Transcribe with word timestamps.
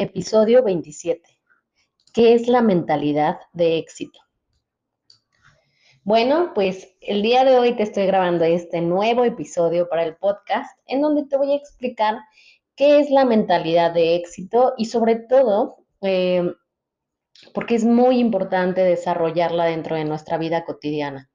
Episodio 0.00 0.62
27. 0.62 1.20
¿Qué 2.14 2.32
es 2.32 2.48
la 2.48 2.62
mentalidad 2.62 3.38
de 3.52 3.76
éxito? 3.76 4.18
Bueno, 6.04 6.52
pues 6.54 6.96
el 7.02 7.20
día 7.20 7.44
de 7.44 7.58
hoy 7.58 7.76
te 7.76 7.82
estoy 7.82 8.06
grabando 8.06 8.46
este 8.46 8.80
nuevo 8.80 9.24
episodio 9.24 9.90
para 9.90 10.04
el 10.04 10.16
podcast 10.16 10.70
en 10.86 11.02
donde 11.02 11.26
te 11.26 11.36
voy 11.36 11.52
a 11.52 11.56
explicar 11.56 12.16
qué 12.76 13.00
es 13.00 13.10
la 13.10 13.26
mentalidad 13.26 13.92
de 13.92 14.14
éxito 14.14 14.72
y 14.78 14.86
sobre 14.86 15.16
todo 15.16 15.84
eh, 16.00 16.50
porque 17.52 17.74
es 17.74 17.84
muy 17.84 18.20
importante 18.20 18.80
desarrollarla 18.80 19.66
dentro 19.66 19.96
de 19.96 20.06
nuestra 20.06 20.38
vida 20.38 20.64
cotidiana. 20.64 21.28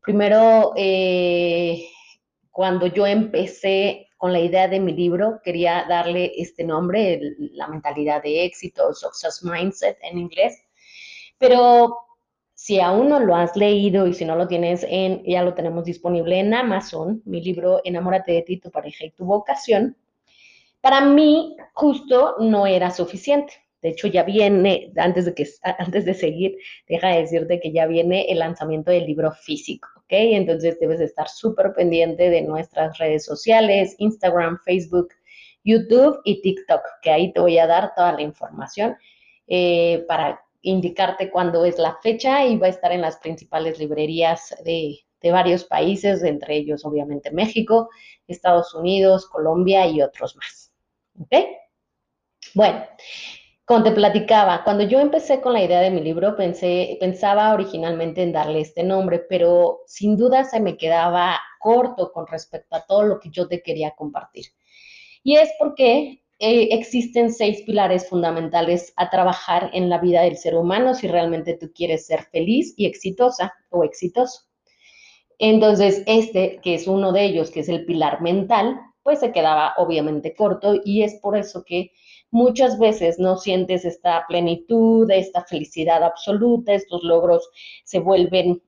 Primero, 0.00 0.72
eh, 0.76 1.88
cuando 2.52 2.86
yo 2.86 3.08
empecé 3.08 4.06
con 4.22 4.32
la 4.32 4.38
idea 4.38 4.68
de 4.68 4.78
mi 4.78 4.92
libro, 4.92 5.40
quería 5.42 5.84
darle 5.88 6.30
este 6.36 6.62
nombre, 6.62 7.20
la 7.54 7.66
mentalidad 7.66 8.22
de 8.22 8.44
éxito, 8.44 8.94
Success 8.94 9.42
Mindset 9.42 9.98
en 10.00 10.16
inglés, 10.16 10.62
pero 11.38 11.98
si 12.54 12.78
aún 12.78 13.08
no 13.08 13.18
lo 13.18 13.34
has 13.34 13.56
leído 13.56 14.06
y 14.06 14.14
si 14.14 14.24
no 14.24 14.36
lo 14.36 14.46
tienes 14.46 14.86
en, 14.88 15.24
ya 15.24 15.42
lo 15.42 15.54
tenemos 15.54 15.84
disponible 15.86 16.38
en 16.38 16.54
Amazon, 16.54 17.20
mi 17.24 17.42
libro 17.42 17.80
Enamórate 17.82 18.30
de 18.30 18.42
ti, 18.42 18.58
tu 18.58 18.70
pareja 18.70 19.06
y 19.06 19.10
tu 19.10 19.24
vocación, 19.24 19.96
para 20.80 21.00
mí 21.00 21.56
justo 21.72 22.36
no 22.38 22.68
era 22.68 22.92
suficiente. 22.92 23.54
De 23.82 23.90
hecho, 23.90 24.06
ya 24.06 24.22
viene, 24.22 24.92
antes 24.96 25.24
de, 25.24 25.34
que, 25.34 25.46
antes 25.78 26.04
de 26.04 26.14
seguir, 26.14 26.56
deja 26.88 27.08
de 27.08 27.22
decirte 27.22 27.60
que 27.60 27.72
ya 27.72 27.86
viene 27.86 28.26
el 28.28 28.38
lanzamiento 28.38 28.92
del 28.92 29.06
libro 29.06 29.32
físico, 29.32 29.88
¿ok? 29.96 30.06
Entonces 30.10 30.78
debes 30.80 31.00
estar 31.00 31.28
súper 31.28 31.72
pendiente 31.74 32.30
de 32.30 32.42
nuestras 32.42 32.96
redes 32.98 33.24
sociales, 33.24 33.96
Instagram, 33.98 34.58
Facebook, 34.64 35.08
YouTube 35.64 36.20
y 36.24 36.40
TikTok, 36.42 36.80
que 37.02 37.10
ahí 37.10 37.32
te 37.32 37.40
voy 37.40 37.58
a 37.58 37.66
dar 37.66 37.92
toda 37.94 38.12
la 38.12 38.22
información 38.22 38.96
eh, 39.48 40.04
para 40.08 40.40
indicarte 40.62 41.30
cuándo 41.30 41.64
es 41.64 41.78
la 41.78 41.98
fecha 42.02 42.46
y 42.46 42.56
va 42.56 42.68
a 42.68 42.70
estar 42.70 42.92
en 42.92 43.00
las 43.00 43.16
principales 43.18 43.78
librerías 43.78 44.54
de, 44.64 45.00
de 45.20 45.32
varios 45.32 45.64
países, 45.64 46.22
entre 46.22 46.56
ellos 46.56 46.84
obviamente 46.84 47.32
México, 47.32 47.88
Estados 48.28 48.74
Unidos, 48.74 49.26
Colombia 49.26 49.86
y 49.86 50.02
otros 50.02 50.36
más. 50.36 50.72
¿Ok? 51.20 51.34
Bueno, 52.54 52.84
como 53.72 53.84
te 53.84 53.92
platicaba, 53.92 54.64
cuando 54.64 54.84
yo 54.84 55.00
empecé 55.00 55.40
con 55.40 55.54
la 55.54 55.64
idea 55.64 55.80
de 55.80 55.90
mi 55.90 56.02
libro, 56.02 56.36
pensé, 56.36 56.98
pensaba 57.00 57.54
originalmente 57.54 58.22
en 58.22 58.30
darle 58.30 58.60
este 58.60 58.84
nombre, 58.84 59.24
pero 59.26 59.80
sin 59.86 60.18
duda 60.18 60.44
se 60.44 60.60
me 60.60 60.76
quedaba 60.76 61.40
corto 61.58 62.12
con 62.12 62.26
respecto 62.26 62.76
a 62.76 62.84
todo 62.84 63.04
lo 63.04 63.18
que 63.18 63.30
yo 63.30 63.48
te 63.48 63.62
quería 63.62 63.92
compartir. 63.92 64.44
Y 65.22 65.36
es 65.36 65.48
porque 65.58 66.22
eh, 66.38 66.68
existen 66.72 67.32
seis 67.32 67.62
pilares 67.62 68.10
fundamentales 68.10 68.92
a 68.96 69.08
trabajar 69.08 69.70
en 69.72 69.88
la 69.88 69.96
vida 69.96 70.20
del 70.20 70.36
ser 70.36 70.54
humano 70.54 70.92
si 70.92 71.08
realmente 71.08 71.56
tú 71.56 71.72
quieres 71.74 72.04
ser 72.04 72.24
feliz 72.24 72.74
y 72.76 72.84
exitosa 72.84 73.54
o 73.70 73.84
exitoso. 73.84 74.42
Entonces, 75.38 76.02
este, 76.04 76.60
que 76.62 76.74
es 76.74 76.86
uno 76.86 77.10
de 77.10 77.24
ellos, 77.24 77.50
que 77.50 77.60
es 77.60 77.70
el 77.70 77.86
pilar 77.86 78.20
mental, 78.20 78.78
pues 79.02 79.20
se 79.20 79.32
quedaba 79.32 79.72
obviamente 79.78 80.34
corto 80.34 80.74
y 80.84 81.04
es 81.04 81.14
por 81.22 81.38
eso 81.38 81.64
que 81.64 81.92
muchas 82.32 82.78
veces 82.78 83.18
no 83.18 83.36
sientes 83.36 83.84
esta 83.84 84.24
plenitud, 84.26 85.08
esta 85.10 85.44
felicidad 85.44 86.02
absoluta, 86.02 86.72
estos 86.72 87.04
logros 87.04 87.48
se 87.84 88.00
vuelven, 88.00 88.62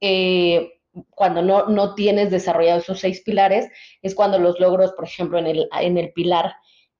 eh, 0.00 0.72
cuando 1.10 1.42
no, 1.42 1.68
no 1.68 1.94
tienes 1.94 2.30
desarrollado 2.30 2.80
esos 2.80 2.98
seis 2.98 3.20
pilares, 3.20 3.68
es 4.02 4.14
cuando 4.14 4.38
los 4.38 4.58
logros, 4.58 4.92
por 4.92 5.04
ejemplo, 5.04 5.38
en 5.38 5.46
el, 5.46 5.68
en 5.80 5.98
el 5.98 6.12
pilar 6.12 6.54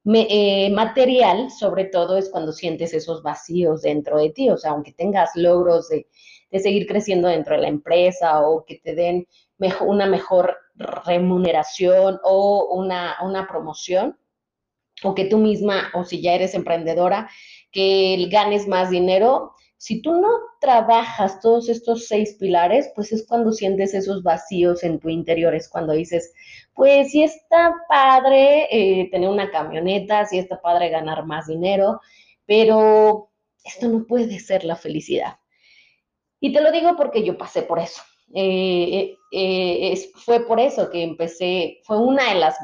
eh, 0.04 0.70
material, 0.70 1.50
sobre 1.50 1.86
todo, 1.86 2.18
es 2.18 2.28
cuando 2.28 2.52
sientes 2.52 2.92
esos 2.92 3.22
vacíos 3.22 3.82
dentro 3.82 4.18
de 4.18 4.30
ti, 4.30 4.50
o 4.50 4.58
sea, 4.58 4.72
aunque 4.72 4.92
tengas 4.92 5.30
logros 5.34 5.88
de, 5.88 6.06
de 6.50 6.58
seguir 6.60 6.86
creciendo 6.86 7.28
dentro 7.28 7.56
de 7.56 7.62
la 7.62 7.68
empresa 7.68 8.46
o 8.46 8.64
que 8.66 8.76
te 8.76 8.94
den 8.94 9.26
una 9.80 10.06
mejor 10.06 10.56
remuneración 11.06 12.18
o 12.24 12.74
una, 12.74 13.16
una 13.22 13.46
promoción, 13.48 14.18
o 15.02 15.14
que 15.14 15.24
tú 15.24 15.38
misma, 15.38 15.90
o 15.94 16.04
si 16.04 16.20
ya 16.20 16.34
eres 16.34 16.54
emprendedora, 16.54 17.30
que 17.72 18.28
ganes 18.30 18.68
más 18.68 18.90
dinero. 18.90 19.52
Si 19.76 20.02
tú 20.02 20.20
no 20.20 20.28
trabajas 20.60 21.40
todos 21.40 21.68
estos 21.70 22.06
seis 22.06 22.36
pilares, 22.38 22.90
pues 22.94 23.12
es 23.12 23.26
cuando 23.26 23.52
sientes 23.52 23.94
esos 23.94 24.22
vacíos 24.22 24.82
en 24.84 24.98
tu 25.00 25.08
interior, 25.08 25.54
es 25.54 25.68
cuando 25.68 25.94
dices, 25.94 26.34
pues 26.74 27.10
sí 27.12 27.22
está 27.22 27.74
padre 27.88 28.68
eh, 28.70 29.08
tener 29.10 29.30
una 29.30 29.50
camioneta, 29.50 30.26
sí 30.26 30.38
está 30.38 30.60
padre 30.60 30.90
ganar 30.90 31.24
más 31.24 31.46
dinero, 31.46 32.00
pero 32.44 33.30
esto 33.64 33.88
no 33.88 34.04
puede 34.06 34.38
ser 34.38 34.64
la 34.64 34.76
felicidad. 34.76 35.38
Y 36.40 36.52
te 36.52 36.60
lo 36.60 36.72
digo 36.72 36.96
porque 36.96 37.24
yo 37.24 37.38
pasé 37.38 37.62
por 37.62 37.78
eso. 37.78 38.02
Eh, 38.34 39.16
eh, 39.32 40.10
fue 40.14 40.46
por 40.46 40.60
eso 40.60 40.88
que 40.90 41.02
empecé, 41.02 41.80
fue 41.84 41.98
una 41.98 42.32
de 42.32 42.38
las 42.38 42.56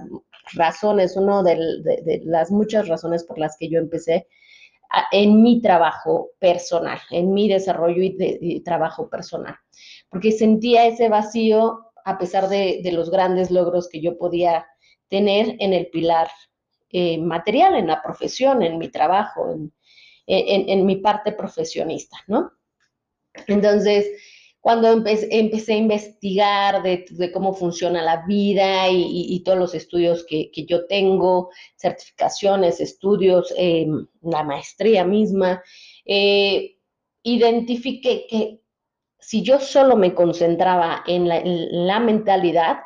razones, 0.53 1.17
una 1.17 1.43
de, 1.43 2.23
las 2.25 2.51
muchas 2.51 2.89
razones 2.89 3.25
por 3.25 3.39
las 3.39 3.57
que 3.57 3.69
yo 3.69 3.79
empecé 3.79 4.27
en 5.11 5.43
mi 5.43 5.61
trabajo 5.61 6.31
personal, 6.39 6.99
en 7.11 7.33
mi 7.33 7.49
desarrollo 7.49 8.03
y, 8.03 8.17
de, 8.17 8.63
trabajo 8.65 9.09
personal, 9.09 9.57
porque 10.09 10.33
sentía 10.33 10.87
ese 10.87 11.09
vacío 11.09 11.93
a 12.05 12.19
pesar 12.19 12.49
de, 12.49 12.81
los 12.93 13.11
grandes 13.11 13.51
logros 13.51 13.89
que 13.89 14.01
yo 14.01 14.17
podía 14.17 14.67
tener 15.09 15.57
en 15.59 15.73
el 15.73 15.89
pilar 15.89 16.29
eh, 16.91 17.19
material, 17.19 17.75
en 17.75 17.89
la 17.89 18.03
profesión, 18.03 18.63
en 18.63 18.79
mi 18.79 18.89
trabajo, 18.89 19.51
en, 19.51 19.73
en 20.27 20.87
mi 20.87 20.97
parte 20.97 21.33
profesionista, 21.33 22.17
¿no? 22.27 22.53
Entonces, 23.47 24.07
cuando 24.67 24.91
empecé, 24.91 25.75
a 25.75 25.77
investigar 25.77 26.83
de, 26.83 27.31
cómo 27.33 27.55
funciona 27.55 28.03
la 28.03 28.27
vida 28.27 28.89
y, 28.91 29.41
todos 29.45 29.57
los 29.57 29.75
estudios 29.77 30.27
que, 30.29 30.51
yo 30.67 30.89
tengo, 30.89 31.51
certificaciones, 31.77 32.81
estudios, 32.81 33.55
em, 33.57 34.09
la 34.23 34.43
maestría 34.43 35.05
misma, 35.05 35.63
eh, 36.05 36.79
identifiqué 37.23 38.27
que 38.29 38.61
si 39.21 39.43
yo 39.43 39.61
solo 39.61 39.95
me 39.95 40.15
concentraba 40.15 41.05
en 41.07 41.29
la 41.87 42.01
mentalidad, 42.01 42.79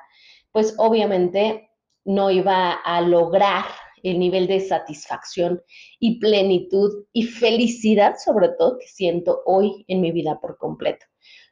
pues 0.53 0.75
obviamente 0.77 1.71
no 2.05 2.31
iba 2.31 2.73
a 2.73 3.01
lograr 3.01 3.65
el 4.03 4.19
nivel 4.19 4.47
de 4.49 4.61
satisfacción 4.61 5.63
y 5.99 6.21
plenitud 6.21 7.07
y 7.15 7.23
felicidad, 7.23 8.17
sobre 8.23 8.51
todo, 8.51 8.77
que 8.79 8.87
siento 8.87 9.41
hoy 9.47 9.87
en 9.89 10.03
mi 10.03 10.13
vida 10.13 10.39
por 10.43 10.59
completo. 10.59 11.10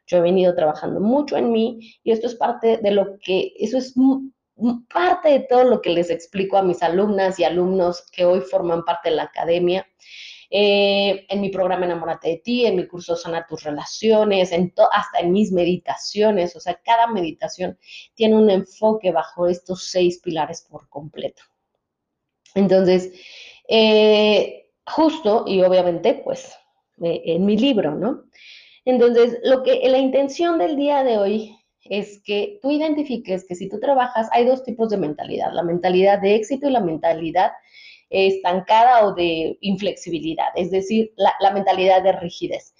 Yo 0.09 0.17
he 0.17 0.21
venido 0.21 0.55
trabajando 0.55 0.99
mucho 0.99 1.37
en 1.37 1.51
mí 1.51 1.79
y 2.03 2.11
esto 2.11 2.25
es 2.25 2.35
parte 2.35 2.77
de 2.77 2.91
lo 2.91 3.19
que, 3.19 3.53
eso 3.59 3.77
es 3.77 3.93
parte 4.91 5.29
de 5.29 5.39
todo 5.41 5.63
lo 5.63 5.81
que 5.81 5.91
les 5.91 6.09
explico 6.09 6.57
a 6.57 6.63
mis 6.63 6.81
alumnas 6.81 7.39
y 7.39 7.43
alumnos 7.43 8.03
que 8.11 8.25
hoy 8.25 8.41
forman 8.41 8.83
parte 8.83 9.09
de 9.11 9.15
la 9.15 9.23
academia. 9.23 9.87
Eh, 10.51 11.27
en 11.29 11.41
mi 11.41 11.49
programa 11.49 11.85
Enamórate 11.85 12.29
de 12.29 12.37
ti, 12.37 12.65
en 12.65 12.75
mi 12.75 12.87
curso 12.87 13.15
Sana 13.15 13.45
tus 13.47 13.63
relaciones, 13.63 14.51
hasta 14.51 15.19
en 15.19 15.31
mis 15.31 15.51
meditaciones, 15.51 16.55
o 16.55 16.59
sea, 16.59 16.81
cada 16.83 17.05
meditación 17.05 17.77
tiene 18.15 18.35
un 18.35 18.49
enfoque 18.49 19.11
bajo 19.11 19.47
estos 19.47 19.91
seis 19.91 20.19
pilares 20.23 20.65
por 20.67 20.89
completo. 20.89 21.43
Entonces, 22.55 23.11
eh, 23.67 24.71
justo 24.87 25.43
y 25.45 25.61
obviamente, 25.61 26.15
pues, 26.23 26.51
eh, 27.03 27.21
en 27.25 27.45
mi 27.45 27.55
libro, 27.55 27.93
¿no? 27.93 28.23
Entonces, 28.85 29.37
lo 29.43 29.63
que 29.63 29.87
la 29.87 29.97
intención 29.97 30.57
del 30.57 30.75
día 30.75 31.03
de 31.03 31.17
hoy 31.17 31.55
es 31.83 32.21
que 32.23 32.59
tú 32.61 32.71
identifiques 32.71 33.45
que 33.45 33.55
si 33.55 33.69
tú 33.69 33.79
trabajas, 33.79 34.27
hay 34.31 34.45
dos 34.45 34.63
tipos 34.63 34.89
de 34.89 34.97
mentalidad, 34.97 35.51
la 35.53 35.63
mentalidad 35.63 36.21
de 36.21 36.35
éxito 36.35 36.67
y 36.67 36.71
la 36.71 36.81
mentalidad 36.81 37.51
estancada 38.09 39.05
o 39.05 39.13
de 39.13 39.57
inflexibilidad, 39.61 40.47
es 40.55 40.71
decir, 40.71 41.13
la, 41.15 41.51
mentalidad 41.51 42.01
de 42.03 42.13
rigidez. 42.13 42.73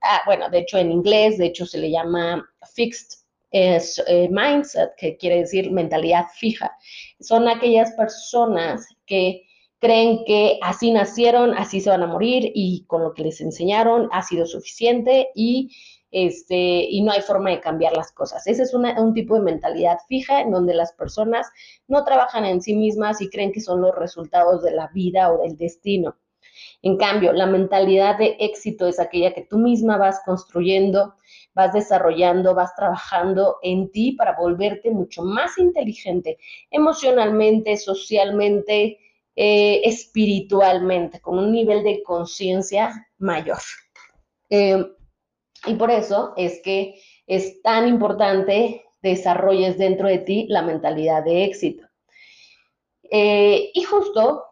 Ah, 0.00 0.22
bueno, 0.26 0.48
de 0.48 0.60
hecho 0.60 0.78
en 0.78 0.90
inglés, 0.90 1.38
de 1.38 1.46
hecho 1.46 1.66
se 1.66 1.78
le 1.78 1.90
llama 1.90 2.48
fixed 2.74 3.20
eh, 3.52 4.28
mindset, 4.30 4.94
que 4.96 5.16
quiere 5.16 5.40
decir 5.40 5.70
mentalidad 5.70 6.26
fija. 6.34 6.76
Son 7.20 7.48
aquellas 7.48 7.92
personas 7.92 8.86
que 9.06 9.42
creen 9.80 10.24
que 10.26 10.58
así 10.62 10.92
nacieron, 10.92 11.54
así 11.54 11.80
se 11.80 11.90
van 11.90 12.02
a 12.02 12.06
morir 12.06 12.52
y 12.54 12.84
con 12.86 13.02
lo 13.02 13.14
que 13.14 13.22
les 13.22 13.40
enseñaron 13.40 14.08
ha 14.12 14.22
sido 14.22 14.46
suficiente 14.46 15.30
y, 15.34 15.74
este, 16.10 16.54
y 16.56 17.02
no 17.02 17.12
hay 17.12 17.22
forma 17.22 17.50
de 17.50 17.60
cambiar 17.60 17.96
las 17.96 18.12
cosas. 18.12 18.46
Ese 18.46 18.62
es 18.62 18.74
un 18.74 19.14
tipo 19.14 19.34
de 19.34 19.40
mentalidad 19.40 19.98
fija 20.06 20.42
en 20.42 20.50
donde 20.50 20.74
las 20.74 20.92
personas 20.92 21.48
no 21.88 22.04
trabajan 22.04 22.44
en 22.44 22.60
sí 22.60 22.74
mismas 22.74 23.22
y 23.22 23.30
creen 23.30 23.52
que 23.52 23.62
son 23.62 23.80
los 23.80 23.94
resultados 23.96 24.62
de 24.62 24.72
la 24.72 24.88
vida 24.88 25.32
o 25.32 25.42
del 25.42 25.56
destino. 25.56 26.16
En 26.82 26.96
cambio, 26.96 27.32
la 27.32 27.46
mentalidad 27.46 28.18
de 28.18 28.36
éxito 28.38 28.86
es 28.86 29.00
aquella 29.00 29.32
que 29.32 29.46
tú 29.48 29.58
misma 29.58 29.96
vas 29.96 30.20
construyendo, 30.24 31.14
vas 31.54 31.72
desarrollando, 31.72 32.54
vas 32.54 32.74
trabajando 32.74 33.56
en 33.62 33.90
ti 33.90 34.12
para 34.12 34.36
volverte 34.36 34.90
mucho 34.90 35.22
más 35.22 35.58
inteligente 35.58 36.38
emocionalmente, 36.70 37.76
socialmente, 37.76 38.98
eh, 39.42 39.80
espiritualmente, 39.88 41.18
con 41.18 41.38
un 41.38 41.50
nivel 41.50 41.82
de 41.82 42.02
conciencia 42.02 43.08
mayor. 43.16 43.56
Eh, 44.50 44.84
y 45.64 45.74
por 45.76 45.90
eso 45.90 46.34
es 46.36 46.60
que 46.62 47.00
es 47.26 47.62
tan 47.62 47.88
importante 47.88 48.84
desarrolles 49.00 49.78
dentro 49.78 50.08
de 50.08 50.18
ti 50.18 50.46
la 50.50 50.60
mentalidad 50.60 51.24
de 51.24 51.44
éxito. 51.44 51.86
Eh, 53.10 53.70
y 53.72 53.82
justo 53.82 54.44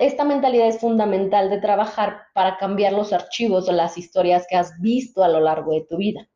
esta 0.00 0.24
mentalidad 0.24 0.66
es 0.66 0.80
fundamental 0.80 1.48
de 1.48 1.60
trabajar 1.60 2.22
para 2.34 2.58
cambiar 2.58 2.92
los 2.92 3.12
archivos 3.12 3.68
o 3.68 3.72
las 3.72 3.96
historias 3.96 4.48
que 4.50 4.56
has 4.56 4.80
visto 4.80 5.22
a 5.22 5.28
lo 5.28 5.38
largo 5.38 5.74
de 5.74 5.86
tu 5.88 5.96
vida. 5.96 6.28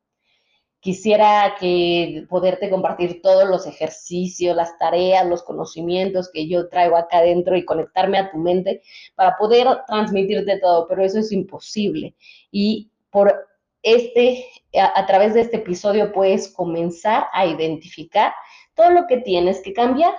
Quisiera 0.81 1.57
que 1.61 2.25
poderte 2.29 2.71
compartir 2.71 3.21
todos 3.23 3.49
los 3.49 3.67
ejercicios, 3.67 4.57
las 4.57 4.79
tareas, 4.79 5.27
los 5.27 5.43
conocimientos 5.43 6.31
que 6.33 6.49
yo 6.49 6.69
traigo 6.69 6.97
acá 6.97 7.19
adentro 7.19 7.57
y 7.57 7.65
conectarme 7.65 8.19
a 8.19 8.31
tu 8.31 8.39
mente 8.39 8.83
para 9.15 9.37
poder 9.37 9.67
transmitirte 9.87 10.59
todo, 10.59 10.89
pero 10.89 11.05
eso 11.05 11.19
es 11.19 11.33
imposible. 11.33 12.15
Y 12.51 12.91
por 13.11 13.35
este, 13.83 14.47
a, 14.75 15.07
través 15.07 15.35
de 15.35 15.43
este 15.43 15.57
episodio 15.57 16.13
puedes 16.13 16.49
comenzar 16.49 17.27
a 17.33 17.47
identificar 17.47 18.33
todo 18.75 18.91
lo 18.91 19.07
que 19.07 19.19
tienes 19.19 19.61
que 19.63 19.73
cambiar 19.73 20.15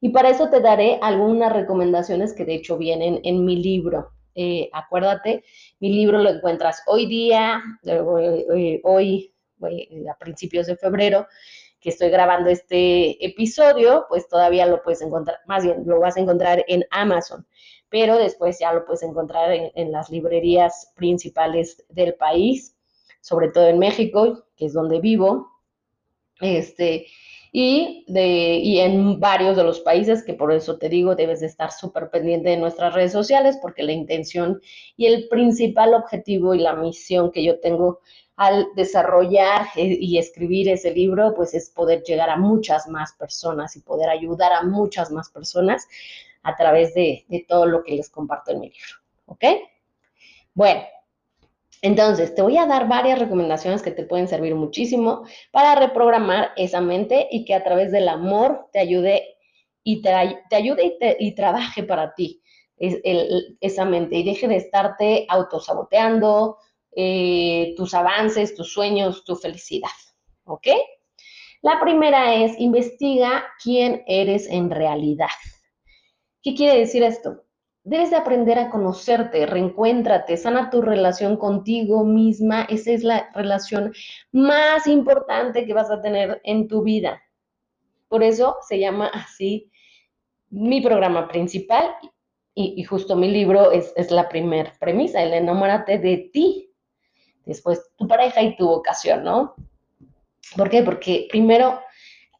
y 0.00 0.10
para 0.10 0.30
eso 0.30 0.50
te 0.50 0.60
daré 0.60 0.98
algunas 1.02 1.52
recomendaciones 1.52 2.34
que 2.34 2.44
de 2.44 2.54
hecho 2.54 2.76
vienen 2.76 3.20
en 3.24 3.44
mi 3.44 3.56
libro. 3.56 4.10
Eh, 4.34 4.68
acuérdate, 4.72 5.44
mi 5.80 5.90
libro 5.90 6.18
lo 6.18 6.28
encuentras 6.28 6.82
hoy 6.86 7.06
día, 7.06 7.62
eh, 7.84 8.80
hoy, 8.84 9.32
a 9.62 10.18
principios 10.18 10.66
de 10.66 10.76
febrero, 10.76 11.26
que 11.80 11.90
estoy 11.90 12.10
grabando 12.10 12.50
este 12.50 13.24
episodio, 13.24 14.06
pues 14.08 14.28
todavía 14.28 14.66
lo 14.66 14.82
puedes 14.82 15.02
encontrar, 15.02 15.38
más 15.46 15.64
bien 15.64 15.82
lo 15.86 16.00
vas 16.00 16.16
a 16.16 16.20
encontrar 16.20 16.64
en 16.68 16.84
Amazon, 16.90 17.46
pero 17.88 18.18
después 18.18 18.58
ya 18.58 18.72
lo 18.72 18.84
puedes 18.84 19.02
encontrar 19.02 19.52
en, 19.52 19.70
en 19.74 19.92
las 19.92 20.10
librerías 20.10 20.92
principales 20.96 21.84
del 21.88 22.14
país, 22.14 22.76
sobre 23.20 23.48
todo 23.48 23.68
en 23.68 23.78
México, 23.78 24.44
que 24.56 24.66
es 24.66 24.72
donde 24.72 25.00
vivo. 25.00 25.50
Este, 26.40 27.06
y, 27.58 28.04
de, 28.06 28.56
y 28.56 28.80
en 28.80 29.18
varios 29.18 29.56
de 29.56 29.64
los 29.64 29.80
países, 29.80 30.22
que 30.22 30.34
por 30.34 30.52
eso 30.52 30.76
te 30.76 30.88
digo, 30.88 31.14
debes 31.14 31.40
de 31.40 31.46
estar 31.46 31.72
súper 31.72 32.10
pendiente 32.10 32.50
de 32.50 32.58
nuestras 32.58 32.92
redes 32.92 33.12
sociales, 33.12 33.58
porque 33.62 33.82
la 33.82 33.92
intención 33.92 34.60
y 34.96 35.06
el 35.06 35.26
principal 35.28 35.94
objetivo 35.94 36.54
y 36.54 36.58
la 36.58 36.74
misión 36.74 37.30
que 37.32 37.42
yo 37.42 37.58
tengo 37.58 38.00
al 38.36 38.68
desarrollar 38.74 39.68
eh, 39.76 39.96
y 39.98 40.18
escribir 40.18 40.68
ese 40.68 40.92
libro, 40.92 41.34
pues 41.34 41.54
es 41.54 41.70
poder 41.70 42.02
llegar 42.02 42.28
a 42.28 42.36
muchas 42.36 42.86
más 42.86 43.12
personas 43.14 43.76
y 43.76 43.80
poder 43.80 44.10
ayudar 44.10 44.52
a 44.52 44.62
muchas 44.62 45.10
más 45.10 45.30
personas 45.30 45.88
a 46.42 46.54
través 46.54 46.94
de, 46.94 47.24
todo 47.48 47.66
lo 47.66 47.82
que 47.82 47.94
les 47.94 48.10
comparto 48.10 48.52
en 48.52 48.60
mi 48.60 48.66
libro. 48.68 48.94
¿Ok? 49.26 49.44
Bueno, 50.54 50.82
entonces, 51.82 52.34
te 52.34 52.42
voy 52.42 52.56
a 52.56 52.66
dar 52.66 52.88
varias 52.88 53.18
recomendaciones 53.18 53.82
que 53.82 53.90
te 53.90 54.04
pueden 54.04 54.28
servir 54.28 54.54
muchísimo 54.54 55.24
para 55.50 55.74
reprogramar 55.74 56.52
esa 56.56 56.80
mente 56.80 57.28
y 57.30 57.44
que 57.44 57.54
a 57.54 57.64
través 57.64 57.90
del 57.90 58.08
amor 58.08 58.68
te 58.72 58.78
ayude 58.78 59.36
y 59.82 60.02
te, 60.02 60.10
ayude 60.10 60.96
y, 61.18 61.34
trabaje 61.34 61.82
para 61.82 62.14
ti 62.14 62.42
esa 62.78 63.84
mente 63.84 64.16
y 64.16 64.24
deje 64.24 64.48
de 64.48 64.56
estarte 64.56 65.26
autosaboteando 65.28 66.58
eh, 66.96 67.74
tus 67.76 67.94
avances, 67.94 68.54
tus 68.54 68.72
sueños, 68.72 69.22
tu 69.24 69.36
felicidad. 69.36 69.90
¿Ok? 70.44 70.66
La 71.62 71.78
primera 71.80 72.34
es 72.34 72.58
investiga 72.58 73.44
quién 73.62 74.02
eres 74.06 74.48
en 74.48 74.70
realidad. 74.70 75.28
¿Qué 76.42 76.54
quiere 76.54 76.78
decir 76.78 77.02
esto? 77.02 77.42
Debes 77.82 78.10
de 78.10 78.16
aprender 78.16 78.58
a 78.58 78.70
conocerte, 78.70 79.46
reencuéntrate, 79.46 80.36
sana 80.36 80.70
tu 80.70 80.82
relación 80.82 81.36
contigo 81.36 82.04
misma. 82.04 82.62
Esa 82.62 82.92
es 82.92 83.04
la 83.04 83.30
relación 83.34 83.92
más 84.32 84.86
importante 84.86 85.66
que 85.66 85.74
vas 85.74 85.90
a 85.90 86.02
tener 86.02 86.40
en 86.44 86.66
tu 86.66 86.82
vida. 86.82 87.22
Por 88.08 88.22
eso 88.22 88.56
se 88.66 88.78
llama 88.78 89.08
así 89.08 89.70
mi 90.50 90.80
programa 90.80 91.28
principal 91.28 91.94
y, 92.54 92.82
justo 92.84 93.16
mi 93.16 93.30
libro 93.30 93.70
es, 93.70 93.92
es 93.96 94.10
la 94.10 94.28
primera 94.28 94.72
premisa, 94.80 95.22
el 95.22 95.34
enamórate 95.34 95.98
de 95.98 96.30
ti. 96.32 96.65
Después 97.46 97.80
tu 97.96 98.06
pareja 98.06 98.42
y 98.42 98.56
tu 98.56 98.66
vocación, 98.66 99.24
¿no? 99.24 99.54
¿Por 100.56 100.68
qué? 100.68 100.82
Porque 100.82 101.26
primero 101.30 101.80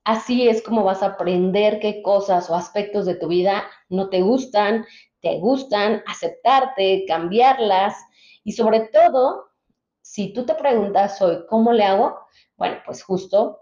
así 0.05 0.49
es 0.49 0.63
como 0.63 0.85
vas 0.85 1.03
a 1.03 1.07
aprender 1.07 1.81
qué 1.81 2.03
cosas 2.03 2.51
o 2.51 2.55
aspectos 2.55 3.07
de 3.07 3.15
tu 3.15 3.29
vida 3.29 3.65
no 3.89 4.09
te 4.11 4.21
gustan, 4.21 4.85
te 5.21 5.39
gustan, 5.39 6.03
aceptarte, 6.07 7.05
cambiarlas 7.09 7.97
y 8.45 8.53
sobre 8.53 8.81
todo, 8.93 9.47
si 10.03 10.33
tú 10.33 10.45
te 10.45 10.55
preguntas 10.55 11.21
hoy, 11.23 11.39
¿cómo 11.49 11.73
le 11.73 11.85
hago? 11.85 12.19
Bueno, 12.57 12.77
pues 12.85 13.03
justo 13.03 13.61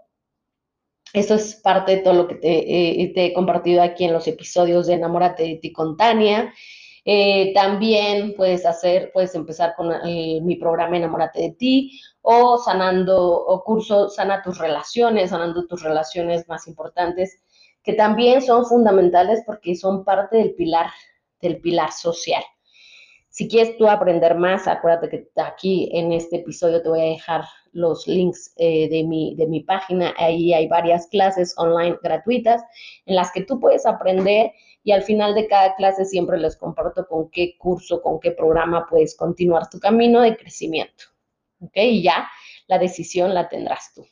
eso 1.13 1.35
es 1.35 1.55
parte 1.55 1.95
de 1.95 2.01
todo 2.01 2.13
lo 2.13 2.27
que 2.27 2.35
te, 2.35 2.49
eh, 2.49 3.13
he 3.15 3.33
compartido 3.33 3.81
aquí 3.81 4.03
en 4.03 4.13
los 4.13 4.27
episodios 4.27 4.87
de 4.87 4.95
Enamórate 4.95 5.43
de 5.43 5.55
ti 5.55 5.71
con 5.71 5.95
Tania. 5.95 6.53
Eh, 7.05 7.53
también 7.53 8.33
puedes 8.35 8.65
hacer, 8.65 9.11
puedes 9.13 9.35
empezar 9.35 9.75
con 9.75 9.89
mi 10.43 10.55
programa 10.55 10.97
Enamórate 10.97 11.39
de 11.39 11.51
ti 11.51 12.01
o 12.21 12.57
sanando 12.57 13.15
o 13.17 13.63
curso 13.63 14.09
Sana 14.09 14.41
tus 14.41 14.57
relaciones, 14.57 15.29
sanando 15.29 15.67
tus 15.67 15.83
relaciones 15.83 16.47
más 16.49 16.67
importantes, 16.67 17.43
que 17.83 17.93
también 17.93 18.41
son 18.41 18.65
fundamentales 18.65 19.43
porque 19.45 19.75
son 19.75 20.03
parte 20.03 20.37
del 20.37 20.55
pilar 20.55 20.87
del 21.41 21.61
pilar 21.61 21.91
social. 21.91 22.43
Si 23.35 23.49
quieres 23.49 23.75
tú 23.75 23.85
aprender 23.89 24.37
más, 24.37 24.65
acuérdate 24.65 25.09
que 25.09 25.41
aquí 25.41 25.89
en 25.91 26.13
este 26.13 26.37
episodio 26.37 26.81
te 26.81 26.87
voy 26.87 27.01
a 27.01 27.11
dejar 27.15 27.43
los 27.73 28.07
links 28.07 28.53
eh, 28.55 28.87
de, 28.87 29.03
mi, 29.03 29.35
de 29.35 29.45
mi 29.45 29.59
página. 29.59 30.13
Ahí 30.15 30.53
hay 30.53 30.69
varias 30.69 31.07
clases 31.07 31.53
online 31.57 31.97
gratuitas 32.01 32.63
en 33.05 33.17
las 33.17 33.33
que 33.33 33.43
tú 33.43 33.59
puedes 33.59 33.85
aprender 33.85 34.53
y 34.85 34.93
al 34.93 35.03
final 35.03 35.35
de 35.35 35.49
cada 35.49 35.75
clase 35.75 36.05
siempre 36.05 36.37
les 36.37 36.55
comparto 36.55 37.05
con 37.09 37.29
qué 37.29 37.57
curso, 37.57 38.01
con 38.01 38.21
qué 38.21 38.31
programa 38.31 38.87
puedes 38.89 39.17
continuar 39.17 39.69
tu 39.69 39.81
camino 39.81 40.21
de 40.21 40.37
crecimiento. 40.37 41.03
¿Ok? 41.59 41.75
Y 41.75 42.03
ya 42.03 42.29
la 42.67 42.79
decisión 42.79 43.33
la 43.33 43.49
tendrás 43.49 43.91
tú. 43.93 44.05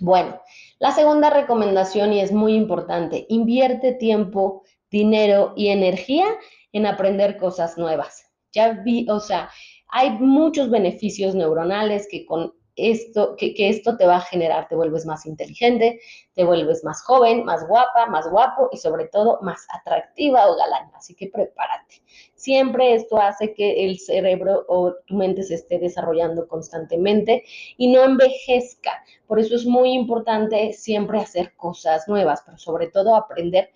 Bueno, 0.00 0.38
la 0.78 0.92
segunda 0.92 1.30
recomendación 1.30 2.12
y 2.12 2.20
es 2.20 2.32
muy 2.32 2.52
importante, 2.52 3.24
invierte 3.30 3.92
tiempo 3.94 4.62
dinero 4.90 5.54
y 5.56 5.68
energía 5.68 6.26
en 6.72 6.86
aprender 6.86 7.36
cosas 7.36 7.78
nuevas. 7.78 8.24
Ya 8.52 8.72
vi, 8.72 9.06
o 9.10 9.20
sea, 9.20 9.50
hay 9.88 10.10
muchos 10.10 10.70
beneficios 10.70 11.34
neuronales 11.34 12.08
que 12.10 12.24
con 12.26 12.52
esto, 12.78 13.34
que, 13.36 13.54
esto 13.58 13.96
te 13.96 14.06
va 14.06 14.16
a 14.16 14.20
generar, 14.20 14.68
te 14.68 14.76
vuelves 14.76 15.04
más 15.04 15.26
inteligente, 15.26 16.00
te 16.34 16.44
vuelves 16.44 16.84
más 16.84 17.02
joven, 17.02 17.44
más 17.44 17.66
guapa, 17.66 18.06
más 18.06 18.30
guapo 18.30 18.68
y 18.72 18.76
sobre 18.76 19.08
todo 19.08 19.40
más 19.42 19.66
atractiva 19.74 20.48
o 20.48 20.56
galán. 20.56 20.90
Así 20.94 21.14
que 21.14 21.26
prepárate. 21.26 21.96
Siempre 22.34 22.94
esto 22.94 23.18
hace 23.18 23.52
que 23.52 23.84
el 23.84 23.98
cerebro 23.98 24.64
o 24.68 24.94
tu 25.06 25.16
mente 25.16 25.42
se 25.42 25.56
esté 25.56 25.78
desarrollando 25.78 26.46
constantemente 26.46 27.44
y 27.76 27.88
no 27.88 28.04
envejezca. 28.04 29.02
Por 29.26 29.40
eso 29.40 29.56
es 29.56 29.66
muy 29.66 29.92
importante 29.92 30.72
siempre 30.72 31.18
hacer 31.18 31.54
cosas 31.56 32.06
nuevas, 32.06 32.42
pero 32.46 32.58
sobre 32.58 32.88
todo 32.88 33.16
aprender 33.16 33.70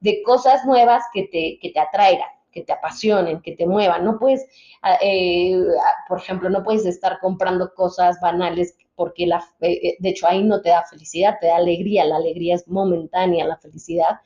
de 0.00 0.22
cosas 0.22 0.64
nuevas 0.64 1.04
que 1.12 1.22
te, 1.24 1.58
que 1.60 1.70
te 1.70 1.80
atraigan, 1.80 2.28
que 2.50 2.62
te 2.62 2.72
apasionen, 2.72 3.40
que 3.40 3.52
te 3.52 3.66
muevan. 3.66 4.04
No 4.04 4.18
puedes, 4.18 4.46
ah, 4.82 4.98
eh, 5.02 5.54
ah, 5.56 5.92
por 6.08 6.18
ejemplo, 6.18 6.50
no 6.50 6.62
puedes 6.62 6.86
estar 6.86 7.18
comprando 7.20 7.72
cosas 7.74 8.18
banales 8.20 8.76
porque 8.94 9.26
la, 9.26 9.38
eh, 9.60 9.72
eh, 9.82 9.96
de 9.98 10.08
hecho 10.08 10.26
ahí 10.26 10.42
no 10.42 10.60
te 10.60 10.70
da 10.70 10.84
felicidad, 10.84 11.36
te 11.40 11.48
da 11.48 11.56
alegría. 11.56 12.04
La 12.04 12.16
alegría 12.16 12.54
es 12.54 12.66
momentánea, 12.68 13.46
la 13.46 13.58
felicidad 13.58 14.20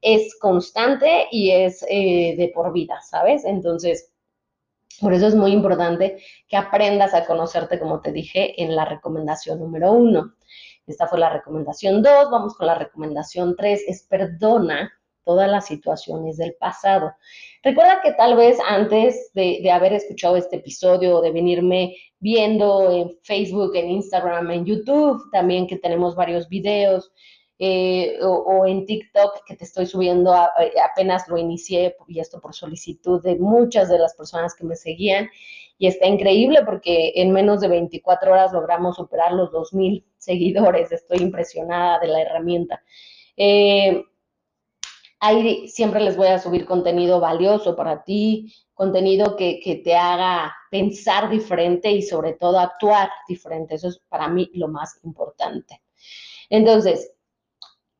es 0.00 0.38
constante 0.38 1.26
y 1.30 1.50
es 1.50 1.80
de 1.80 2.52
por 2.54 2.72
vida, 2.72 3.00
¿sabes? 3.00 3.44
Entonces, 3.44 4.12
por 5.00 5.12
eso 5.12 5.26
es 5.26 5.34
muy 5.34 5.52
importante 5.52 6.22
que 6.48 6.56
aprendas 6.56 7.12
a 7.14 7.26
conocerte, 7.26 7.78
como 7.80 8.00
te 8.00 8.12
dije, 8.12 8.62
en 8.62 8.76
la 8.76 8.84
recomendación 8.84 9.58
número 9.58 9.92
uno. 9.92 10.34
Esta 10.86 11.08
fue 11.08 11.18
la 11.18 11.30
recomendación 11.30 12.02
dos, 12.02 12.30
vamos 12.30 12.56
con 12.56 12.66
la 12.68 12.76
recomendación 12.76 13.56
tres, 13.56 13.82
es 13.88 14.04
perdona 14.04 14.92
todas 15.26 15.50
las 15.50 15.66
situaciones 15.66 16.36
del 16.38 16.54
pasado. 16.54 17.12
Recuerda 17.62 18.00
que 18.00 18.12
tal 18.12 18.36
vez 18.36 18.58
antes 18.66 19.32
de, 19.34 19.68
haber 19.70 19.92
escuchado 19.92 20.36
este 20.36 20.56
episodio 20.56 21.16
o 21.16 21.20
de 21.20 21.32
venirme 21.32 21.96
viendo 22.20 22.90
en 22.92 23.18
Facebook, 23.24 23.74
en 23.74 23.90
Instagram, 23.90 24.50
en 24.52 24.64
YouTube, 24.64 25.20
también 25.32 25.66
que 25.66 25.76
tenemos 25.76 26.14
varios 26.14 26.48
videos, 26.48 27.12
eh, 27.58 28.18
o, 28.22 28.66
en 28.66 28.84
TikTok 28.86 29.44
que 29.46 29.56
te 29.56 29.64
estoy 29.64 29.86
subiendo, 29.86 30.32
apenas 30.32 31.26
lo 31.26 31.38
inicié 31.38 31.96
y 32.06 32.20
esto 32.20 32.40
por 32.40 32.54
solicitud 32.54 33.22
de 33.22 33.36
muchas 33.36 33.88
de 33.88 33.98
las 33.98 34.14
personas 34.14 34.54
que 34.54 34.64
me 34.64 34.76
seguían 34.76 35.28
y 35.78 35.86
está 35.86 36.06
increíble 36.06 36.60
porque 36.64 37.12
en 37.16 37.32
menos 37.32 37.60
de 37.60 37.68
24 37.68 38.30
horas 38.30 38.52
logramos 38.52 38.96
superar 38.96 39.32
los 39.32 39.50
2.000 39.50 40.04
seguidores, 40.18 40.92
estoy 40.92 41.18
impresionada 41.18 41.98
de 41.98 42.08
la 42.08 42.22
herramienta. 42.22 42.82
Eh, 43.36 44.04
ahí 45.26 45.68
siempre 45.68 46.00
les 46.00 46.16
voy 46.16 46.28
a 46.28 46.38
subir 46.38 46.66
contenido 46.66 47.20
valioso 47.20 47.74
para 47.76 48.04
ti, 48.04 48.54
contenido 48.74 49.36
que, 49.36 49.60
que, 49.60 49.76
te 49.76 49.94
haga 49.94 50.54
pensar 50.70 51.30
diferente 51.30 51.90
y 51.90 52.02
sobre 52.02 52.34
todo 52.34 52.58
actuar 52.58 53.10
diferente. 53.28 53.74
Eso 53.74 53.88
es 53.88 53.98
para 54.08 54.28
mí 54.28 54.50
lo 54.54 54.68
más 54.68 55.00
importante. 55.04 55.82
Entonces, 56.50 57.12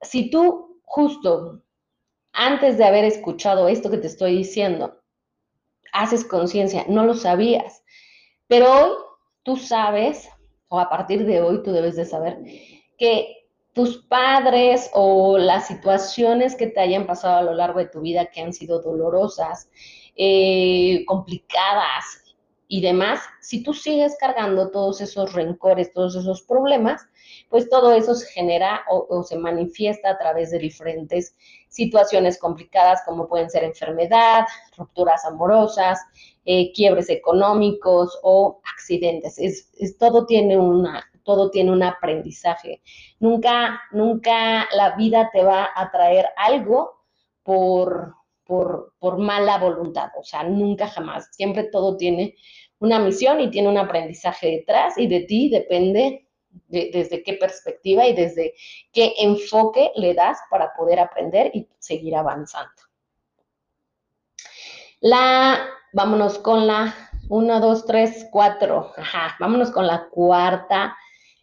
si 0.00 0.30
tú 0.30 0.80
justo 0.83 1.62
antes 2.33 2.78
de 2.78 2.85
haber 2.85 3.04
escuchado 3.04 3.68
esto 3.68 3.90
que 3.90 3.99
te 3.99 4.06
estoy 4.06 4.37
diciendo, 4.37 5.02
haces 5.92 6.25
conciencia, 6.25 6.85
no 6.88 7.04
lo 7.04 7.14
sabías, 7.14 7.83
pero 8.47 8.71
hoy 8.71 8.92
tú 9.42 9.56
sabes, 9.56 10.28
o 10.68 10.78
a 10.78 10.88
partir 10.90 11.25
de 11.25 11.40
hoy 11.40 11.62
tú 11.62 11.73
debes 11.73 11.97
de 11.97 12.04
saber, 12.04 12.38
que 12.99 13.46
tus 13.76 13.99
padres 13.99 14.90
o 14.95 15.37
las 15.37 15.66
situaciones 15.66 16.56
que 16.56 16.66
te 16.66 16.80
hayan 16.80 17.06
pasado 17.06 17.37
a 17.37 17.42
lo 17.42 17.52
largo 17.52 17.78
de 17.78 17.88
tu 17.88 18.00
vida 18.00 18.25
que 18.25 18.40
han 18.40 18.54
sido 18.54 18.80
dolorosas, 18.80 19.68
eh, 20.16 21.04
complicadas 21.06 22.35
y 22.68 22.80
demás, 22.80 23.21
si 23.42 23.62
tú 23.62 23.75
sigues 23.75 24.16
cargando 24.18 24.71
todos 24.71 25.02
esos 25.02 25.35
rencores, 25.35 25.92
todos 25.92 26.16
esos 26.16 26.40
problemas, 26.40 27.02
pues 27.50 27.68
todo 27.68 27.92
eso 27.92 28.14
se 28.14 28.26
genera 28.28 28.80
o, 28.88 29.23
se 29.23 29.37
manifiesta 29.37 30.09
a 30.09 30.18
través 30.18 30.52
de 30.52 30.59
diferentes 30.59 31.37
situaciones 31.68 32.38
complicadas 32.38 33.02
como 33.04 33.28
pueden 33.28 33.50
ser 33.50 33.62
enfermedad, 33.62 34.47
rupturas 34.78 35.26
amorosas, 35.26 36.00
eh, 36.47 36.73
quiebres 36.73 37.11
económicos 37.11 38.18
o 38.23 38.62
accidentes. 38.75 39.38
Es, 39.38 39.99
todo 39.99 40.25
tiene 40.25 40.56
una 40.56 41.04
todo 41.26 41.50
tiene 41.50 41.73
un 41.73 41.83
aprendizaje. 41.83 42.80
Nunca, 43.18 43.83
nunca 43.90 44.66
la 44.75 44.97
vida 44.97 45.28
te 45.33 45.42
va 45.42 45.68
a 45.75 45.90
traer 45.90 46.26
algo 46.37 47.02
por, 47.42 48.14
por, 48.45 48.95
por, 48.99 49.18
mala 49.18 49.59
voluntad, 49.59 50.11
o 50.18 50.23
sea, 50.23 50.45
nunca 50.45 50.87
jamás. 50.88 51.28
Siempre 51.33 51.64
todo 51.64 51.97
tiene 51.97 52.37
una 52.78 52.99
misión 53.00 53.40
y 53.40 53.50
tiene 53.50 53.68
un 53.68 53.76
aprendizaje 53.76 54.50
detrás 54.50 54.97
y 54.97 55.09
de 55.09 55.21
ti 55.21 55.50
depende 55.50 56.28
desde 56.68 57.23
qué 57.23 57.35
perspectiva 57.35 58.06
y 58.06 58.14
desde 58.14 58.54
qué 58.92 59.12
enfoque 59.18 59.92
le 59.97 60.14
das 60.14 60.38
para 60.49 60.73
poder 60.75 61.00
aprender 61.00 61.50
y 61.52 61.68
seguir 61.78 62.16
avanzando. 62.16 62.71
La, 65.00 65.66
vámonos 65.92 66.38
con 66.38 66.66
la 66.66 66.95
1, 67.28 67.61
2, 67.61 67.87
3, 67.87 68.28
4. 68.30 68.92
Ajá, 68.97 69.37
vámonos 69.40 69.71
con 69.71 69.87
la 69.87 70.09
cuarta 70.09 70.97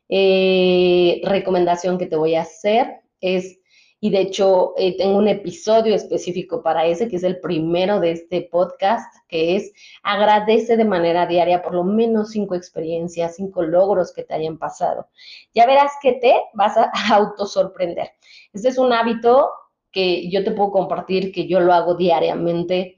eh, 0.09 1.21
recomendación 1.23 1.97
que 1.97 2.05
te 2.05 2.15
voy 2.15 2.35
a 2.35 2.41
hacer. 2.41 3.01
Es 3.21 3.59
y 4.03 4.09
de 4.09 4.19
hecho 4.19 4.73
eh, 4.75 4.97
tengo 4.97 5.17
un 5.17 5.29
episodio 5.29 5.95
específico 5.95 6.61
para 6.61 6.85
ese, 6.85 7.07
que 7.07 7.15
es 7.15 7.23
el 7.23 7.39
primero 7.39 8.01
de 8.01 8.11
este 8.11 8.41
podcast, 8.51 9.15
que 9.29 9.55
es 9.55 9.71
agradece 10.03 10.75
de 10.75 10.83
manera 10.83 11.25
diaria 11.25 11.61
por 11.61 11.73
lo 11.73 11.85
menos 11.85 12.31
cinco 12.31 12.53
experiencias, 12.53 13.37
cinco 13.37 13.63
logros 13.63 14.11
que 14.11 14.23
te 14.23 14.33
hayan 14.33 14.57
pasado. 14.57 15.07
Ya 15.53 15.65
verás 15.65 15.93
que 16.01 16.11
te 16.19 16.35
vas 16.53 16.75
a 16.75 16.91
autosorprender. 17.15 18.09
Este 18.51 18.67
es 18.67 18.77
un 18.77 18.91
hábito 18.91 19.49
que 19.89 20.29
yo 20.29 20.43
te 20.43 20.51
puedo 20.51 20.71
compartir, 20.71 21.31
que 21.31 21.47
yo 21.47 21.61
lo 21.61 21.71
hago 21.71 21.95
diariamente. 21.95 22.97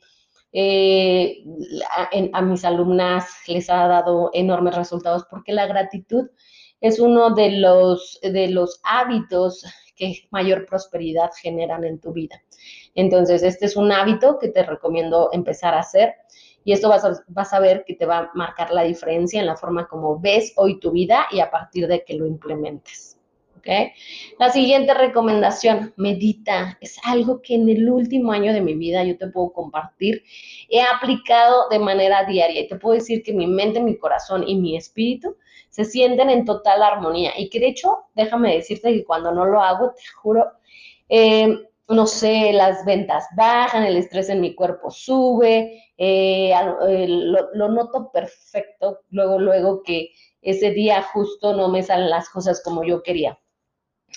Eh, 0.53 1.43
a, 1.95 2.09
a 2.33 2.41
mis 2.41 2.65
alumnas 2.65 3.27
les 3.45 3.69
ha 3.69 3.87
dado 3.87 4.31
enormes 4.33 4.75
resultados 4.75 5.27
porque 5.29 5.53
la 5.53 5.67
gratitud 5.67 6.31
es 6.81 6.99
uno 6.99 7.33
de 7.33 7.51
los, 7.51 8.19
de 8.21 8.49
los 8.49 8.79
hábitos 8.83 9.65
que 9.95 10.27
mayor 10.31 10.65
prosperidad 10.65 11.31
generan 11.41 11.83
en 11.83 11.99
tu 11.99 12.11
vida. 12.11 12.41
Entonces, 12.95 13.43
este 13.43 13.65
es 13.65 13.75
un 13.75 13.91
hábito 13.91 14.39
que 14.39 14.49
te 14.49 14.63
recomiendo 14.63 15.29
empezar 15.31 15.73
a 15.73 15.79
hacer 15.79 16.15
y 16.63 16.73
esto 16.73 16.89
vas 16.89 17.05
a, 17.05 17.23
vas 17.27 17.53
a 17.53 17.59
ver 17.59 17.85
que 17.85 17.95
te 17.95 18.05
va 18.05 18.17
a 18.17 18.31
marcar 18.33 18.71
la 18.71 18.83
diferencia 18.83 19.39
en 19.39 19.45
la 19.45 19.55
forma 19.55 19.87
como 19.87 20.19
ves 20.19 20.53
hoy 20.57 20.79
tu 20.79 20.91
vida 20.91 21.27
y 21.31 21.39
a 21.39 21.49
partir 21.49 21.87
de 21.87 22.03
que 22.03 22.15
lo 22.15 22.25
implementes. 22.25 23.14
La 24.37 24.51
siguiente 24.51 24.93
recomendación, 24.93 25.93
medita. 25.97 26.77
Es 26.81 26.99
algo 27.03 27.41
que 27.41 27.55
en 27.55 27.67
el 27.67 27.89
último 27.89 28.31
año 28.31 28.53
de 28.53 28.61
mi 28.61 28.75
vida 28.75 29.03
yo 29.03 29.17
te 29.17 29.27
puedo 29.27 29.53
compartir. 29.53 30.23
He 30.69 30.81
aplicado 30.81 31.67
de 31.69 31.79
manera 31.79 32.25
diaria 32.25 32.61
y 32.61 32.67
te 32.67 32.75
puedo 32.75 32.95
decir 32.95 33.23
que 33.23 33.33
mi 33.33 33.47
mente, 33.47 33.81
mi 33.81 33.97
corazón 33.97 34.47
y 34.47 34.55
mi 34.55 34.77
espíritu 34.77 35.35
se 35.69 35.83
sienten 35.83 36.29
en 36.29 36.45
total 36.45 36.83
armonía. 36.83 37.31
Y 37.37 37.49
que 37.49 37.59
de 37.59 37.67
hecho, 37.69 38.05
déjame 38.13 38.55
decirte 38.55 38.93
que 38.93 39.03
cuando 39.03 39.31
no 39.31 39.45
lo 39.45 39.61
hago, 39.61 39.93
te 39.93 40.03
juro, 40.21 40.45
eh, 41.09 41.57
no 41.89 42.07
sé, 42.07 42.53
las 42.53 42.85
ventas 42.85 43.25
bajan, 43.35 43.83
el 43.83 43.97
estrés 43.97 44.29
en 44.29 44.41
mi 44.41 44.55
cuerpo 44.55 44.91
sube, 44.91 45.83
eh, 45.97 46.53
lo, 47.53 47.69
noto 47.69 48.11
perfecto, 48.11 49.01
luego, 49.09 49.39
luego 49.39 49.83
que 49.83 50.11
ese 50.41 50.71
día 50.71 51.01
justo 51.01 51.53
no 51.55 51.69
me 51.69 51.83
salen 51.83 52.09
las 52.09 52.29
cosas 52.29 52.61
como 52.63 52.83
yo 52.83 53.01
quería. 53.03 53.39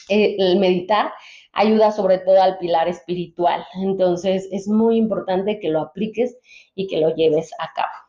El 0.09 0.59
meditar 0.59 1.12
ayuda 1.52 1.90
sobre 1.93 2.19
todo 2.19 2.40
al 2.40 2.59
pilar 2.59 2.88
espiritual, 2.88 3.64
entonces 3.83 4.49
es 4.52 4.69
muy 4.69 4.97
importante 4.97 5.59
que 5.59 5.69
lo 5.69 5.81
apliques 5.81 6.37
y 6.75 6.87
que 6.87 7.00
lo 7.00 7.14
lleves 7.14 7.50
a 7.59 7.73
cabo. 7.75 8.09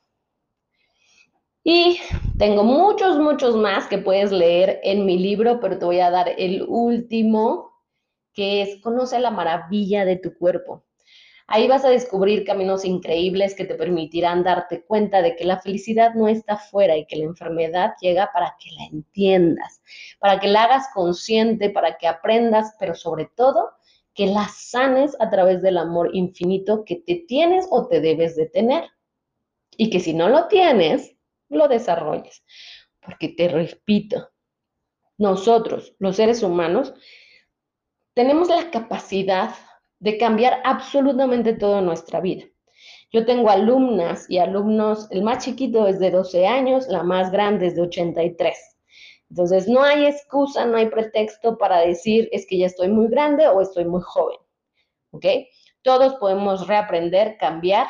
Y 1.64 2.00
tengo 2.38 2.64
muchos, 2.64 3.18
muchos 3.20 3.56
más 3.56 3.88
que 3.88 3.98
puedes 3.98 4.32
leer 4.32 4.80
en 4.84 5.06
mi 5.06 5.18
libro, 5.18 5.60
pero 5.60 5.78
te 5.78 5.86
voy 5.86 6.00
a 6.00 6.10
dar 6.10 6.34
el 6.38 6.64
último, 6.68 7.72
que 8.34 8.62
es 8.62 8.82
Conoce 8.82 9.20
la 9.20 9.32
maravilla 9.32 10.06
de 10.06 10.16
tu 10.18 10.34
cuerpo. 10.38 10.86
Ahí 11.52 11.68
vas 11.68 11.84
a 11.84 11.90
descubrir 11.90 12.46
caminos 12.46 12.86
increíbles 12.86 13.56
que 13.56 13.66
te 13.66 13.74
permitirán 13.74 14.44
darte 14.44 14.86
cuenta 14.86 15.24
de 15.24 15.36
que 15.36 15.46
la 15.46 15.60
felicidad 15.60 16.14
no 16.14 16.28
está 16.28 16.58
fuera 16.58 16.96
y 16.96 17.08
que 17.08 17.16
la 17.16 17.24
enfermedad 17.24 17.94
llega 18.00 18.30
para 18.32 18.56
que 18.60 18.70
la 18.72 18.86
entiendas, 18.86 19.82
para 20.20 20.40
que 20.40 20.48
la 20.48 20.66
hagas 20.66 20.90
consciente, 20.94 21.72
para 21.72 21.98
que 21.98 22.08
aprendas, 22.08 22.76
pero 22.80 22.94
sobre 22.94 23.32
todo 23.36 23.72
que 24.14 24.28
la 24.28 24.48
sanes 24.48 25.18
a 25.20 25.32
través 25.32 25.64
del 25.64 25.80
amor 25.80 26.12
infinito 26.14 26.86
que 26.86 26.98
te 26.98 27.16
tienes 27.28 27.66
o 27.72 27.88
te 27.88 28.00
debes 28.00 28.36
de 28.36 28.46
tener. 28.46 28.84
Y 29.76 29.90
que 29.90 30.00
si 30.00 30.14
no 30.14 30.30
lo 30.30 30.48
tienes, 30.50 31.16
lo 31.48 31.68
desarrolles. 31.68 32.44
Porque 33.02 33.30
te 33.30 33.48
repito, 33.48 34.30
nosotros, 35.18 35.96
los 35.98 36.16
seres 36.16 36.44
humanos, 36.44 36.94
tenemos 38.14 38.50
la 38.50 38.70
capacidad 38.70 39.56
de 40.00 40.18
cambiar 40.18 40.62
absolutamente 40.64 41.54
toda 41.54 41.82
nuestra 41.82 42.22
vida. 42.22 42.46
Yo 43.12 43.26
tengo 43.26 43.50
alumnas 43.50 44.30
y 44.30 44.38
alumnos, 44.38 45.08
el 45.12 45.24
más 45.24 45.44
chiquito 45.44 45.88
es 45.88 46.00
de 46.00 46.12
12 46.12 46.46
años, 46.46 46.88
la 46.88 47.04
más 47.04 47.32
grande 47.32 47.68
es 47.68 47.76
de 47.76 47.82
83. 47.82 48.56
Entonces, 49.30 49.68
no 49.68 49.84
hay 49.84 50.06
excusa, 50.06 50.66
no 50.66 50.78
hay 50.78 50.88
pretexto 50.88 51.58
para 51.58 51.80
decir 51.80 52.30
es 52.32 52.46
que 52.48 52.58
ya 52.58 52.66
estoy 52.68 52.90
muy 52.90 53.08
grande 53.08 53.48
o 53.48 53.62
estoy 53.62 53.86
muy 53.86 54.02
joven. 54.02 54.38
¿Ok? 55.12 55.26
Todos 55.82 56.16
podemos 56.16 56.68
reaprender, 56.68 57.38
cambiar 57.38 57.88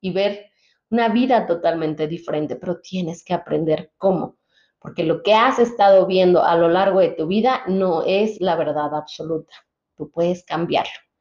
y 0.00 0.12
ver 0.12 0.50
una 0.90 1.08
vida 1.08 1.46
totalmente 1.46 2.06
diferente, 2.06 2.56
pero 2.56 2.80
tienes 2.80 3.24
que 3.24 3.34
aprender 3.34 3.92
cómo, 3.96 4.36
porque 4.78 5.04
lo 5.04 5.22
que 5.22 5.34
has 5.34 5.58
estado 5.58 6.06
viendo 6.06 6.42
a 6.42 6.56
lo 6.56 6.68
largo 6.68 7.00
de 7.00 7.10
tu 7.10 7.26
vida 7.26 7.62
no 7.66 8.02
es 8.04 8.40
la 8.40 8.56
verdad 8.56 8.94
absoluta. 8.94 9.54
Tú 9.96 10.10
puedes 10.10 10.44
cambiarlo. 10.44 11.11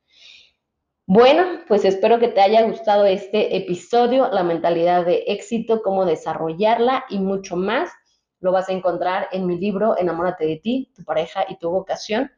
Bueno, 1.14 1.60
pues 1.68 1.84
espero 1.84 2.20
que 2.20 2.30
te 2.30 2.40
haya 2.40 2.62
gustado 2.62 3.04
este 3.04 3.58
episodio, 3.58 4.30
la 4.32 4.44
mentalidad 4.44 5.06
de 5.06 5.26
éxito, 5.28 5.82
cómo 5.82 6.06
desarrollarla 6.06 7.04
y 7.10 7.20
mucho 7.20 7.58
más. 7.58 7.90
Lo 8.40 8.54
vas 8.54 8.70
a 8.70 8.72
encontrar 8.72 9.28
en 9.34 9.46
mi 9.46 9.58
libro 9.58 9.98
Enamórate 9.98 10.46
de 10.46 10.56
ti, 10.56 10.90
tu 10.96 11.04
pareja 11.04 11.46
y 11.50 11.58
tu 11.58 11.70
vocación. 11.70 12.32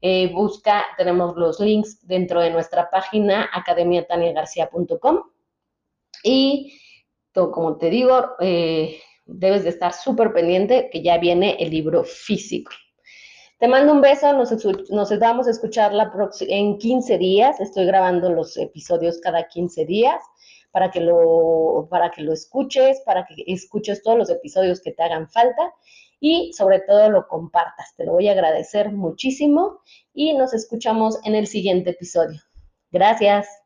Eh, 0.00 0.32
busca, 0.32 0.86
tenemos 0.96 1.36
los 1.36 1.60
links 1.60 1.98
dentro 2.06 2.40
de 2.40 2.48
nuestra 2.48 2.88
página 2.88 3.50
academiataniagarcia.com 3.52 5.24
y 6.22 6.80
como 7.34 7.76
te 7.76 7.90
digo, 7.90 8.36
eh, 8.40 9.02
debes 9.26 9.64
de 9.64 9.68
estar 9.68 9.92
súper 9.92 10.32
pendiente 10.32 10.88
que 10.90 11.02
ya 11.02 11.18
viene 11.18 11.58
el 11.60 11.68
libro 11.68 12.04
físico. 12.04 12.72
Te 13.64 13.68
mando 13.68 13.94
un 13.94 14.02
beso, 14.02 14.30
nos, 14.34 15.18
vamos 15.18 15.46
a 15.46 15.50
escuchar 15.50 15.94
la 15.94 16.12
en 16.48 16.76
15 16.76 17.16
días. 17.16 17.58
Estoy 17.60 17.86
grabando 17.86 18.28
los 18.28 18.58
episodios 18.58 19.18
cada 19.22 19.48
15 19.48 19.86
días 19.86 20.22
para 20.70 20.90
que, 20.90 21.00
lo, 21.00 21.88
para 21.88 22.10
que 22.10 22.20
lo 22.20 22.34
escuches, 22.34 23.00
para 23.06 23.24
que 23.24 23.42
escuches 23.46 24.02
todos 24.02 24.18
los 24.18 24.28
episodios 24.28 24.82
que 24.82 24.92
te 24.92 25.02
hagan 25.02 25.30
falta 25.30 25.72
y 26.20 26.52
sobre 26.52 26.80
todo 26.80 27.08
lo 27.08 27.26
compartas. 27.26 27.96
Te 27.96 28.04
lo 28.04 28.12
voy 28.12 28.28
a 28.28 28.32
agradecer 28.32 28.92
muchísimo 28.92 29.80
y 30.12 30.34
nos 30.34 30.52
escuchamos 30.52 31.18
en 31.24 31.34
el 31.34 31.46
siguiente 31.46 31.88
episodio. 31.88 32.42
Gracias. 32.92 33.63